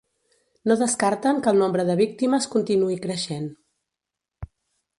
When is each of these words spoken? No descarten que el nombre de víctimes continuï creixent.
No 0.69 0.77
descarten 0.83 1.41
que 1.43 1.51
el 1.51 1.59
nombre 1.63 1.85
de 1.89 1.97
víctimes 1.99 2.49
continuï 2.55 2.99
creixent. 3.07 3.49